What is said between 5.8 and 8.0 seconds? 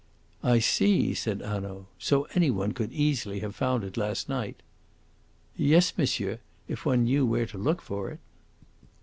monsieur if one knew where to look